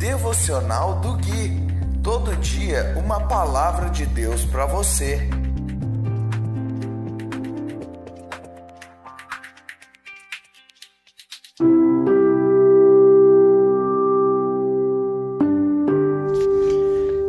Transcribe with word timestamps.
Devocional 0.00 0.98
do 1.00 1.12
Gui. 1.12 1.60
Todo 2.02 2.34
dia 2.36 2.94
uma 2.96 3.20
palavra 3.20 3.90
de 3.90 4.06
Deus 4.06 4.46
para 4.46 4.64
você. 4.64 5.28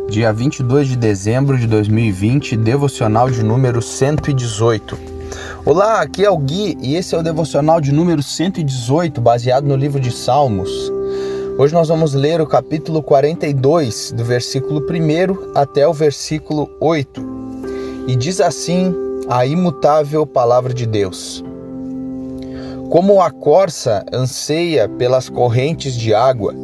Dia 0.09 0.31
22 0.31 0.87
de 0.87 0.95
dezembro 0.95 1.57
de 1.57 1.67
2020, 1.67 2.55
devocional 2.55 3.29
de 3.29 3.43
número 3.43 3.81
118. 3.81 4.97
Olá, 5.65 5.99
aqui 5.99 6.23
é 6.23 6.29
o 6.29 6.37
Gui 6.37 6.77
e 6.79 6.95
esse 6.95 7.13
é 7.13 7.17
o 7.17 7.21
devocional 7.21 7.81
de 7.81 7.91
número 7.91 8.23
118, 8.23 9.19
baseado 9.19 9.65
no 9.65 9.75
livro 9.75 9.99
de 9.99 10.09
Salmos. 10.09 11.00
Hoje 11.57 11.73
nós 11.73 11.89
vamos 11.89 12.13
ler 12.13 12.39
o 12.39 12.47
capítulo 12.47 13.03
42, 13.03 14.13
do 14.13 14.23
versículo 14.23 14.79
1 14.79 15.51
até 15.53 15.85
o 15.85 15.93
versículo 15.93 16.69
8. 16.79 17.21
E 18.07 18.15
diz 18.15 18.39
assim 18.39 18.95
a 19.29 19.45
imutável 19.45 20.25
palavra 20.25 20.73
de 20.73 20.85
Deus: 20.85 21.43
Como 22.89 23.21
a 23.21 23.29
corça 23.29 24.03
anseia 24.13 24.87
pelas 24.87 25.29
correntes 25.29 25.93
de 25.93 26.13
água, 26.13 26.55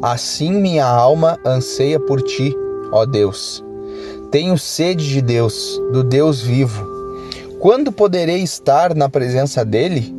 assim 0.00 0.52
minha 0.52 0.86
alma 0.86 1.38
anseia 1.44 1.98
por 1.98 2.22
ti, 2.22 2.54
ó 2.92 3.04
Deus. 3.04 3.64
Tenho 4.30 4.56
sede 4.56 5.08
de 5.08 5.20
Deus, 5.20 5.80
do 5.92 6.04
Deus 6.04 6.40
vivo. 6.40 6.86
Quando 7.58 7.90
poderei 7.90 8.42
estar 8.42 8.94
na 8.94 9.08
presença 9.08 9.64
dele? 9.64 10.14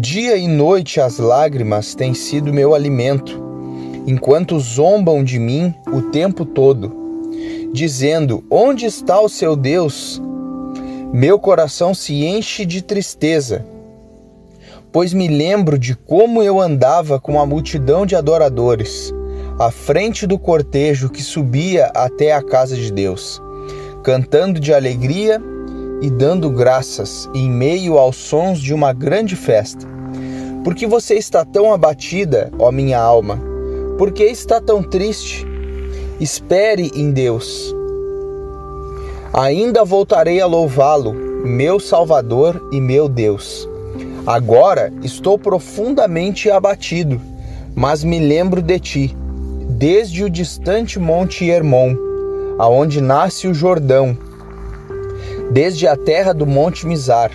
Dia 0.00 0.36
e 0.36 0.48
noite 0.48 1.00
as 1.00 1.18
lágrimas 1.18 1.94
têm 1.94 2.14
sido 2.14 2.52
meu 2.52 2.74
alimento 2.74 3.43
enquanto 4.06 4.58
zombam 4.58 5.24
de 5.24 5.38
mim 5.38 5.74
o 5.92 6.02
tempo 6.02 6.44
todo, 6.44 6.92
dizendo: 7.72 8.44
Onde 8.50 8.86
está 8.86 9.20
o 9.20 9.28
seu 9.28 9.56
Deus? 9.56 10.20
Meu 11.12 11.38
coração 11.38 11.94
se 11.94 12.24
enche 12.24 12.64
de 12.66 12.82
tristeza, 12.82 13.64
pois 14.92 15.12
me 15.12 15.28
lembro 15.28 15.78
de 15.78 15.94
como 15.94 16.42
eu 16.42 16.60
andava 16.60 17.20
com 17.20 17.40
a 17.40 17.46
multidão 17.46 18.04
de 18.04 18.16
adoradores, 18.16 19.12
à 19.58 19.70
frente 19.70 20.26
do 20.26 20.38
cortejo 20.38 21.08
que 21.08 21.22
subia 21.22 21.86
até 21.94 22.32
a 22.32 22.42
casa 22.42 22.74
de 22.74 22.92
Deus, 22.92 23.40
cantando 24.02 24.58
de 24.58 24.74
alegria 24.74 25.40
e 26.02 26.10
dando 26.10 26.50
graças 26.50 27.30
em 27.32 27.48
meio 27.48 27.96
aos 27.96 28.16
sons 28.16 28.58
de 28.58 28.74
uma 28.74 28.92
grande 28.92 29.36
festa. 29.36 29.86
Porque 30.64 30.86
você 30.86 31.14
está 31.14 31.44
tão 31.44 31.72
abatida, 31.72 32.50
ó 32.58 32.72
minha 32.72 32.98
alma? 32.98 33.53
Por 33.96 34.10
que 34.10 34.24
está 34.24 34.60
tão 34.60 34.82
triste? 34.82 35.46
Espere 36.18 36.90
em 36.96 37.12
Deus. 37.12 37.72
Ainda 39.32 39.84
voltarei 39.84 40.40
a 40.40 40.46
louvá-lo, 40.46 41.14
meu 41.14 41.78
Salvador 41.78 42.60
e 42.72 42.80
meu 42.80 43.08
Deus. 43.08 43.68
Agora 44.26 44.92
estou 45.00 45.38
profundamente 45.38 46.50
abatido, 46.50 47.20
mas 47.72 48.02
me 48.02 48.18
lembro 48.18 48.60
de 48.60 48.80
ti, 48.80 49.16
desde 49.68 50.24
o 50.24 50.30
distante 50.30 50.98
Monte 50.98 51.48
Hermon, 51.48 51.94
aonde 52.58 53.00
nasce 53.00 53.46
o 53.46 53.54
Jordão, 53.54 54.18
desde 55.52 55.86
a 55.86 55.96
terra 55.96 56.34
do 56.34 56.46
Monte 56.46 56.84
Mizar. 56.84 57.30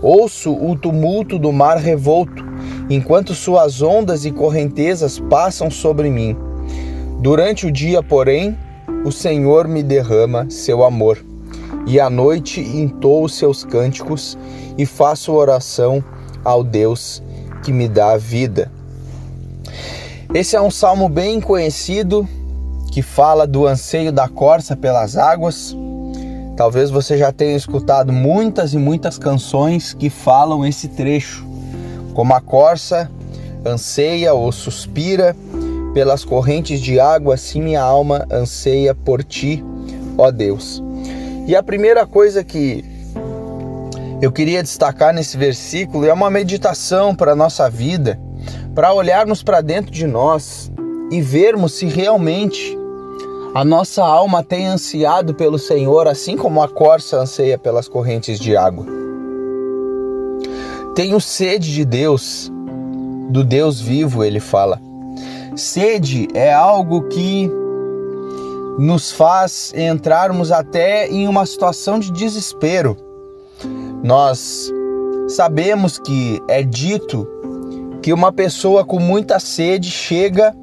Ouço 0.00 0.50
o 0.50 0.74
tumulto 0.74 1.38
do 1.38 1.52
mar 1.52 1.76
revolto 1.76 2.49
enquanto 2.90 3.34
suas 3.34 3.80
ondas 3.80 4.24
e 4.24 4.32
correntezas 4.32 5.18
passam 5.18 5.70
sobre 5.70 6.10
mim. 6.10 6.36
Durante 7.20 7.66
o 7.66 7.70
dia, 7.70 8.02
porém, 8.02 8.58
o 9.04 9.12
Senhor 9.12 9.68
me 9.68 9.82
derrama 9.82 10.50
seu 10.50 10.82
amor, 10.82 11.24
e 11.86 12.00
à 12.00 12.10
noite 12.10 12.60
entoo 12.60 13.28
seus 13.28 13.64
cânticos 13.64 14.36
e 14.76 14.84
faço 14.84 15.32
oração 15.32 16.04
ao 16.44 16.64
Deus 16.64 17.22
que 17.62 17.72
me 17.72 17.88
dá 17.88 18.12
a 18.12 18.18
vida. 18.18 18.70
Esse 20.34 20.56
é 20.56 20.60
um 20.60 20.70
salmo 20.70 21.08
bem 21.08 21.40
conhecido 21.40 22.28
que 22.90 23.02
fala 23.02 23.46
do 23.46 23.66
anseio 23.66 24.12
da 24.12 24.28
corça 24.28 24.76
pelas 24.76 25.16
águas. 25.16 25.76
Talvez 26.56 26.90
você 26.90 27.16
já 27.16 27.32
tenha 27.32 27.56
escutado 27.56 28.12
muitas 28.12 28.74
e 28.74 28.78
muitas 28.78 29.16
canções 29.16 29.94
que 29.94 30.10
falam 30.10 30.66
esse 30.66 30.88
trecho. 30.88 31.49
Como 32.20 32.34
a 32.34 32.40
corça 32.42 33.10
anseia 33.64 34.34
ou 34.34 34.52
suspira 34.52 35.34
pelas 35.94 36.22
correntes 36.22 36.78
de 36.78 37.00
água, 37.00 37.32
assim 37.32 37.62
minha 37.62 37.80
alma 37.80 38.26
anseia 38.30 38.94
por 38.94 39.24
ti, 39.24 39.64
ó 40.18 40.30
Deus. 40.30 40.82
E 41.46 41.56
a 41.56 41.62
primeira 41.62 42.06
coisa 42.06 42.44
que 42.44 42.84
eu 44.20 44.30
queria 44.30 44.62
destacar 44.62 45.14
nesse 45.14 45.38
versículo 45.38 46.04
é 46.04 46.12
uma 46.12 46.28
meditação 46.28 47.14
para 47.14 47.32
a 47.32 47.34
nossa 47.34 47.70
vida, 47.70 48.20
para 48.74 48.92
olharmos 48.92 49.42
para 49.42 49.62
dentro 49.62 49.90
de 49.90 50.06
nós 50.06 50.70
e 51.10 51.22
vermos 51.22 51.72
se 51.72 51.86
realmente 51.86 52.76
a 53.54 53.64
nossa 53.64 54.04
alma 54.04 54.44
tem 54.44 54.66
ansiado 54.66 55.32
pelo 55.32 55.58
Senhor, 55.58 56.06
assim 56.06 56.36
como 56.36 56.62
a 56.62 56.68
corça 56.68 57.16
anseia 57.16 57.56
pelas 57.56 57.88
correntes 57.88 58.38
de 58.38 58.58
água. 58.58 59.09
Tenho 60.94 61.20
sede 61.20 61.72
de 61.72 61.84
Deus, 61.84 62.50
do 63.30 63.44
Deus 63.44 63.80
vivo, 63.80 64.24
ele 64.24 64.40
fala. 64.40 64.80
Sede 65.54 66.28
é 66.34 66.52
algo 66.52 67.02
que 67.02 67.50
nos 68.78 69.12
faz 69.12 69.72
entrarmos 69.76 70.50
até 70.50 71.08
em 71.08 71.28
uma 71.28 71.46
situação 71.46 71.98
de 71.98 72.10
desespero. 72.10 72.96
Nós 74.02 74.70
sabemos 75.28 75.98
que 75.98 76.42
é 76.48 76.62
dito 76.62 77.28
que 78.02 78.12
uma 78.12 78.32
pessoa 78.32 78.84
com 78.84 78.98
muita 78.98 79.38
sede 79.38 79.90
chega 79.90 80.54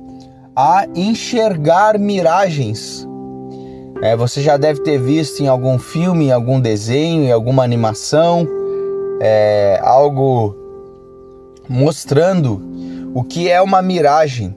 a 0.55 0.87
enxergar 0.93 1.97
miragens. 1.97 3.07
É, 4.01 4.15
você 4.15 4.41
já 4.41 4.57
deve 4.57 4.81
ter 4.81 4.99
visto 4.99 5.41
em 5.41 5.47
algum 5.47 5.79
filme, 5.79 6.25
em 6.25 6.31
algum 6.31 6.59
desenho, 6.59 7.23
em 7.23 7.31
alguma 7.31 7.63
animação 7.63 8.56
é, 9.19 9.79
algo 9.83 10.55
mostrando 11.67 12.61
o 13.13 13.23
que 13.23 13.49
é 13.49 13.61
uma 13.61 13.81
miragem. 13.81 14.55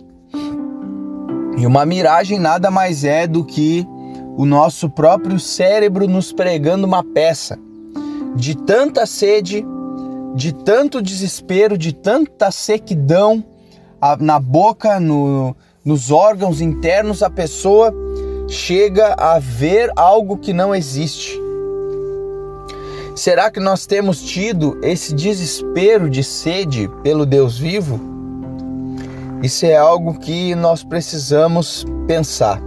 E 1.58 1.66
uma 1.66 1.84
miragem 1.84 2.38
nada 2.38 2.70
mais 2.70 3.04
é 3.04 3.26
do 3.26 3.44
que 3.44 3.86
o 4.36 4.46
nosso 4.46 4.88
próprio 4.88 5.38
cérebro 5.38 6.06
nos 6.06 6.32
pregando 6.32 6.86
uma 6.86 7.04
peça 7.04 7.58
de 8.34 8.56
tanta 8.56 9.04
sede, 9.06 9.64
de 10.34 10.52
tanto 10.52 11.02
desespero, 11.02 11.76
de 11.76 11.92
tanta 11.92 12.50
sequidão 12.50 13.44
na 14.18 14.38
boca, 14.38 14.98
no, 14.98 15.54
nos 15.84 16.10
órgãos 16.10 16.60
internos, 16.60 17.22
a 17.22 17.28
pessoa 17.28 17.92
chega 18.48 19.14
a 19.14 19.38
ver 19.38 19.90
algo 19.96 20.38
que 20.38 20.52
não 20.52 20.74
existe. 20.74 21.38
Será 23.20 23.50
que 23.50 23.60
nós 23.60 23.84
temos 23.84 24.22
tido 24.22 24.78
esse 24.82 25.14
desespero 25.14 26.08
de 26.08 26.24
sede 26.24 26.90
pelo 27.02 27.26
Deus 27.26 27.58
vivo? 27.58 28.00
Isso 29.42 29.66
é 29.66 29.76
algo 29.76 30.18
que 30.18 30.54
nós 30.54 30.82
precisamos 30.82 31.84
pensar. 32.06 32.58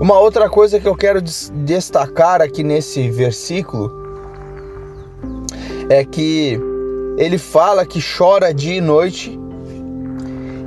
Uma 0.00 0.18
outra 0.18 0.48
coisa 0.48 0.80
que 0.80 0.88
eu 0.88 0.96
quero 0.96 1.20
destacar 1.20 2.40
aqui 2.40 2.62
nesse 2.62 3.10
versículo 3.10 3.92
é 5.90 6.02
que 6.02 6.58
ele 7.18 7.36
fala 7.36 7.84
que 7.84 8.00
chora 8.00 8.54
dia 8.54 8.76
e 8.76 8.80
noite, 8.80 9.38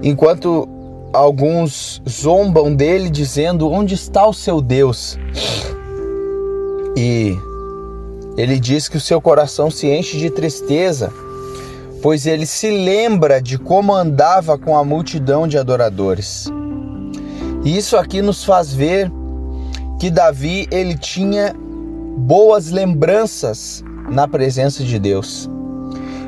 enquanto 0.03 0.70
alguns 1.11 2.03
zombam 2.08 2.76
dele 2.76 3.09
dizendo: 3.09 3.67
Onde 3.67 3.96
está 3.96 4.28
o 4.28 4.34
seu 4.34 4.61
Deus? 4.61 5.17
E 6.96 7.35
ele 8.37 8.59
diz 8.59 8.87
que 8.87 8.97
o 8.97 9.01
seu 9.01 9.19
coração 9.19 9.72
se 9.72 9.87
enche 9.87 10.19
de 10.19 10.29
tristeza, 10.29 11.11
pois 12.03 12.28
ele 12.28 12.45
se 12.45 12.69
lembra 12.69 13.41
de 13.41 13.57
como 13.57 13.93
andava 13.93 14.59
com 14.59 14.78
a 14.78 14.84
multidão 14.84 15.47
de 15.47 15.57
adoradores. 15.57 16.47
E 17.66 17.75
isso 17.75 17.97
aqui 17.97 18.22
nos 18.22 18.43
faz 18.43 18.72
ver 18.72 19.11
que 19.99 20.11
Davi 20.11 20.67
ele 20.69 20.95
tinha 20.95 21.55
boas 22.16 22.69
lembranças 22.69 23.84
na 24.07 24.28
presença 24.28 24.84
de 24.84 24.99
Deus. 24.99 25.49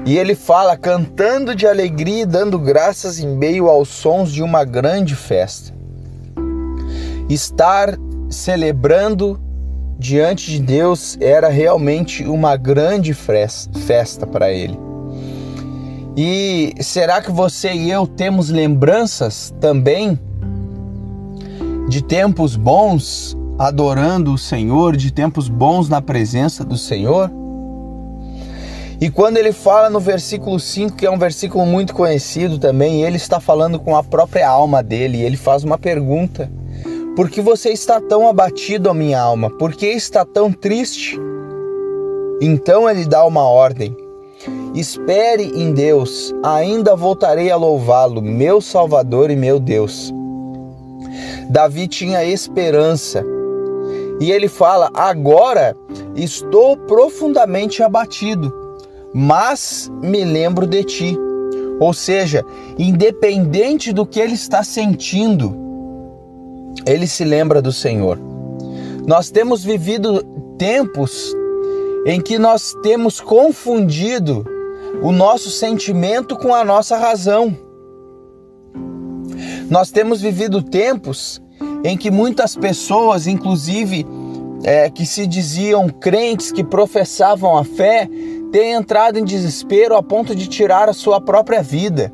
E 0.05 0.17
ele 0.17 0.33
fala 0.33 0.75
cantando 0.75 1.53
de 1.53 1.67
alegria 1.67 2.23
e 2.23 2.25
dando 2.25 2.57
graças 2.57 3.19
em 3.19 3.27
meio 3.27 3.69
aos 3.69 3.89
sons 3.89 4.31
de 4.31 4.41
uma 4.41 4.63
grande 4.63 5.15
festa. 5.15 5.71
Estar 7.29 7.95
celebrando 8.27 9.39
diante 9.99 10.49
de 10.49 10.59
Deus 10.59 11.17
era 11.19 11.49
realmente 11.49 12.23
uma 12.23 12.55
grande 12.55 13.13
festa 13.13 14.25
para 14.25 14.49
ele. 14.49 14.79
E 16.15 16.73
será 16.79 17.21
que 17.21 17.29
você 17.29 17.73
e 17.73 17.91
eu 17.91 18.07
temos 18.07 18.49
lembranças 18.49 19.53
também 19.59 20.17
de 21.89 22.01
tempos 22.01 22.55
bons 22.55 23.37
adorando 23.57 24.33
o 24.33 24.37
Senhor, 24.37 24.95
de 24.95 25.11
tempos 25.11 25.49
bons 25.49 25.89
na 25.89 26.01
presença 26.01 26.63
do 26.63 26.77
Senhor? 26.77 27.29
E 29.01 29.09
quando 29.09 29.37
ele 29.37 29.51
fala 29.51 29.89
no 29.89 29.99
versículo 29.99 30.59
5, 30.59 30.95
que 30.95 31.05
é 31.05 31.11
um 31.11 31.17
versículo 31.17 31.65
muito 31.65 31.93
conhecido 31.93 32.57
também, 32.57 33.03
ele 33.03 33.17
está 33.17 33.39
falando 33.39 33.79
com 33.79 33.95
a 33.95 34.03
própria 34.03 34.47
alma 34.49 34.83
dele, 34.83 35.19
e 35.19 35.23
ele 35.23 35.37
faz 35.37 35.63
uma 35.63 35.77
pergunta: 35.77 36.51
Por 37.15 37.29
que 37.29 37.41
você 37.41 37.69
está 37.69 37.99
tão 37.99 38.27
abatido, 38.27 38.89
a 38.89 38.93
minha 38.93 39.19
alma? 39.19 39.49
Por 39.49 39.73
que 39.73 39.87
está 39.87 40.23
tão 40.23 40.51
triste? 40.51 41.19
Então 42.41 42.89
ele 42.89 43.05
dá 43.05 43.25
uma 43.25 43.43
ordem: 43.43 43.95
Espere 44.73 45.43
em 45.43 45.73
Deus, 45.73 46.33
ainda 46.43 46.95
voltarei 46.95 47.51
a 47.51 47.57
louvá-lo, 47.57 48.21
meu 48.21 48.61
Salvador 48.61 49.29
e 49.31 49.35
meu 49.35 49.59
Deus. 49.59 50.13
Davi 51.49 51.87
tinha 51.87 52.23
esperança. 52.23 53.23
E 54.19 54.31
ele 54.31 54.47
fala: 54.47 54.89
Agora 54.93 55.75
estou 56.15 56.77
profundamente 56.77 57.83
abatido 57.83 58.59
mas 59.13 59.91
me 60.01 60.23
lembro 60.23 60.67
de 60.67 60.83
ti. 60.83 61.17
Ou 61.79 61.93
seja, 61.93 62.45
independente 62.77 63.93
do 63.93 64.05
que 64.05 64.19
ele 64.19 64.33
está 64.33 64.63
sentindo, 64.63 65.55
ele 66.85 67.07
se 67.07 67.23
lembra 67.23 67.61
do 67.61 67.71
Senhor. 67.71 68.19
Nós 69.05 69.29
temos 69.29 69.63
vivido 69.63 70.23
tempos 70.57 71.35
em 72.05 72.21
que 72.21 72.37
nós 72.37 72.75
temos 72.81 73.19
confundido 73.19 74.45
o 75.01 75.11
nosso 75.11 75.49
sentimento 75.49 76.35
com 76.35 76.53
a 76.53 76.63
nossa 76.63 76.97
razão. 76.97 77.55
Nós 79.69 79.91
temos 79.91 80.21
vivido 80.21 80.61
tempos 80.61 81.41
em 81.83 81.95
que 81.97 82.09
muitas 82.09 82.55
pessoas, 82.55 83.27
inclusive 83.27 84.05
é, 84.63 84.89
que 84.89 85.05
se 85.05 85.25
diziam 85.25 85.87
crentes, 85.89 86.51
que 86.51 86.63
professavam 86.63 87.57
a 87.57 87.63
fé, 87.63 88.07
ter 88.51 88.65
entrado 88.65 89.17
em 89.17 89.23
desespero 89.23 89.95
a 89.95 90.03
ponto 90.03 90.35
de 90.35 90.47
tirar 90.47 90.89
a 90.89 90.93
sua 90.93 91.21
própria 91.21 91.61
vida. 91.61 92.11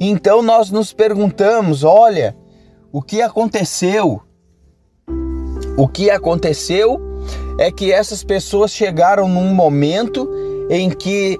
Então 0.00 0.42
nós 0.42 0.70
nos 0.70 0.92
perguntamos: 0.92 1.84
olha, 1.84 2.36
o 2.90 3.02
que 3.02 3.20
aconteceu? 3.20 4.22
O 5.76 5.86
que 5.86 6.10
aconteceu 6.10 6.98
é 7.58 7.70
que 7.70 7.92
essas 7.92 8.24
pessoas 8.24 8.70
chegaram 8.70 9.28
num 9.28 9.54
momento 9.54 10.28
em 10.70 10.88
que 10.90 11.38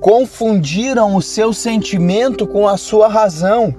confundiram 0.00 1.14
o 1.14 1.20
seu 1.20 1.52
sentimento 1.52 2.46
com 2.46 2.66
a 2.66 2.76
sua 2.76 3.08
razão. 3.08 3.74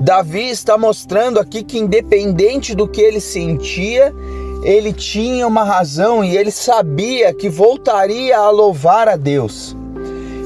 Davi 0.00 0.48
está 0.48 0.76
mostrando 0.76 1.38
aqui 1.38 1.62
que, 1.62 1.78
independente 1.78 2.74
do 2.74 2.88
que 2.88 3.00
ele 3.00 3.20
sentia, 3.20 4.12
ele 4.64 4.92
tinha 4.92 5.46
uma 5.46 5.62
razão 5.62 6.24
e 6.24 6.36
ele 6.36 6.50
sabia 6.50 7.32
que 7.32 7.48
voltaria 7.48 8.36
a 8.36 8.50
louvar 8.50 9.08
a 9.08 9.14
Deus. 9.14 9.76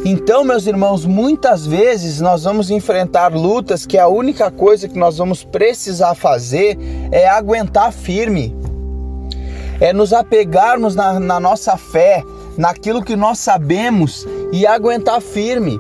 Então, 0.08 0.44
meus 0.44 0.69
irmãos, 0.69 1.05
muitas 1.05 1.67
vezes 1.67 2.20
nós 2.20 2.44
vamos 2.44 2.70
enfrentar 2.70 3.35
lutas 3.35 3.85
que 3.85 3.99
a 3.99 4.06
única 4.06 4.53
coisa 4.53 4.87
que 4.87 4.97
nós 4.97 5.19
vamos 5.19 5.43
precisar 5.43 6.14
fazer 6.14 6.79
é 7.11 7.29
aguentar 7.29 7.93
firme, 7.93 8.56
é 9.81 9.93
nos 9.93 10.12
apegarmos 10.12 10.94
na, 10.94 11.19
na 11.19 11.41
nossa 11.41 11.76
fé, 11.76 12.23
naquilo 12.56 13.03
que 13.03 13.17
nós 13.17 13.41
sabemos 13.41 14.25
e 14.53 14.64
aguentar 14.64 15.20
firme 15.20 15.76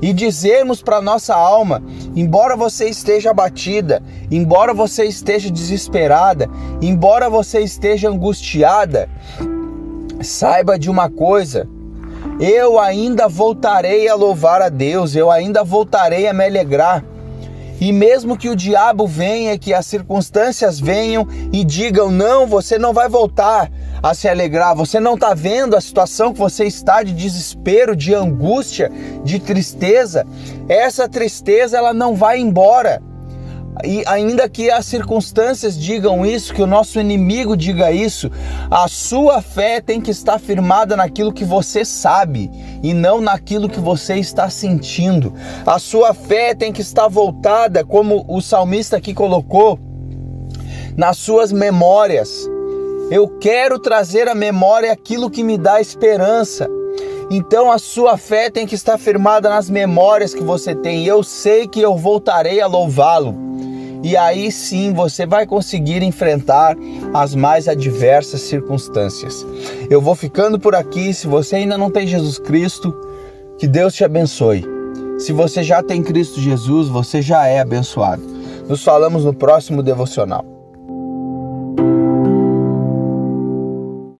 e 0.00 0.10
dizermos 0.14 0.80
para 0.80 1.02
nossa 1.02 1.34
alma: 1.34 1.82
embora 2.16 2.56
você 2.56 2.88
esteja 2.88 3.30
abatida, 3.30 4.02
embora 4.30 4.72
você 4.72 5.04
esteja 5.04 5.50
desesperada, 5.50 6.48
embora 6.80 7.28
você 7.28 7.60
esteja 7.60 8.08
angustiada, 8.08 9.06
saiba 10.22 10.78
de 10.78 10.88
uma 10.88 11.10
coisa. 11.10 11.75
Eu 12.38 12.78
ainda 12.78 13.28
voltarei 13.28 14.08
a 14.08 14.14
louvar 14.14 14.60
a 14.60 14.68
Deus, 14.68 15.16
eu 15.16 15.30
ainda 15.30 15.64
voltarei 15.64 16.28
a 16.28 16.34
me 16.34 16.44
alegrar. 16.44 17.02
E 17.80 17.92
mesmo 17.92 18.36
que 18.36 18.48
o 18.48 18.56
diabo 18.56 19.06
venha, 19.06 19.58
que 19.58 19.72
as 19.72 19.86
circunstâncias 19.86 20.78
venham 20.78 21.26
e 21.52 21.64
digam: 21.64 22.10
não, 22.10 22.46
você 22.46 22.78
não 22.78 22.92
vai 22.92 23.08
voltar 23.08 23.70
a 24.02 24.12
se 24.12 24.28
alegrar, 24.28 24.74
você 24.74 25.00
não 25.00 25.14
está 25.14 25.32
vendo 25.32 25.76
a 25.76 25.80
situação 25.80 26.32
que 26.32 26.38
você 26.38 26.64
está 26.64 27.02
de 27.02 27.12
desespero, 27.12 27.96
de 27.96 28.14
angústia, 28.14 28.90
de 29.24 29.38
tristeza, 29.38 30.26
essa 30.68 31.08
tristeza 31.08 31.76
ela 31.78 31.94
não 31.94 32.14
vai 32.14 32.38
embora. 32.38 33.02
E 33.84 34.02
ainda 34.06 34.48
que 34.48 34.70
as 34.70 34.86
circunstâncias 34.86 35.78
digam 35.78 36.24
isso, 36.24 36.54
que 36.54 36.62
o 36.62 36.66
nosso 36.66 36.98
inimigo 36.98 37.56
diga 37.56 37.92
isso, 37.92 38.30
a 38.70 38.88
sua 38.88 39.42
fé 39.42 39.80
tem 39.80 40.00
que 40.00 40.10
estar 40.10 40.38
firmada 40.38 40.96
naquilo 40.96 41.32
que 41.32 41.44
você 41.44 41.84
sabe 41.84 42.50
e 42.82 42.94
não 42.94 43.20
naquilo 43.20 43.68
que 43.68 43.80
você 43.80 44.16
está 44.16 44.48
sentindo. 44.48 45.34
A 45.66 45.78
sua 45.78 46.14
fé 46.14 46.54
tem 46.54 46.72
que 46.72 46.80
estar 46.80 47.08
voltada, 47.08 47.84
como 47.84 48.24
o 48.28 48.40
salmista 48.40 48.96
aqui 48.96 49.12
colocou, 49.12 49.78
nas 50.96 51.18
suas 51.18 51.52
memórias. 51.52 52.48
Eu 53.10 53.28
quero 53.28 53.78
trazer 53.78 54.26
à 54.26 54.34
memória 54.34 54.90
aquilo 54.90 55.30
que 55.30 55.44
me 55.44 55.58
dá 55.58 55.80
esperança. 55.80 56.68
Então 57.30 57.70
a 57.70 57.78
sua 57.78 58.16
fé 58.16 58.48
tem 58.48 58.66
que 58.66 58.74
estar 58.74 58.96
firmada 58.96 59.50
nas 59.50 59.68
memórias 59.68 60.32
que 60.32 60.42
você 60.42 60.74
tem. 60.74 61.04
Eu 61.04 61.22
sei 61.22 61.68
que 61.68 61.80
eu 61.80 61.96
voltarei 61.96 62.60
a 62.60 62.66
louvá-lo 62.66 63.45
e 64.02 64.16
aí 64.16 64.50
sim 64.52 64.92
você 64.92 65.26
vai 65.26 65.46
conseguir 65.46 66.02
enfrentar 66.02 66.76
as 67.12 67.34
mais 67.34 67.68
adversas 67.68 68.40
circunstâncias. 68.42 69.46
Eu 69.90 70.00
vou 70.00 70.14
ficando 70.14 70.58
por 70.58 70.74
aqui. 70.74 71.12
Se 71.12 71.26
você 71.26 71.56
ainda 71.56 71.76
não 71.76 71.90
tem 71.90 72.06
Jesus 72.06 72.38
Cristo, 72.38 72.94
que 73.58 73.66
Deus 73.66 73.94
te 73.94 74.04
abençoe. 74.04 74.64
Se 75.18 75.32
você 75.32 75.62
já 75.62 75.82
tem 75.82 76.02
Cristo 76.02 76.40
Jesus, 76.40 76.88
você 76.88 77.22
já 77.22 77.46
é 77.46 77.60
abençoado. 77.60 78.22
Nos 78.68 78.82
falamos 78.82 79.24
no 79.24 79.32
próximo 79.32 79.82
devocional. 79.82 80.55